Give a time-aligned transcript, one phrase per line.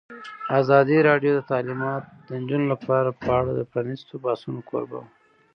[0.59, 5.07] ازادي راډیو د تعلیمات د نجونو لپاره په اړه د پرانیستو بحثونو کوربه وه.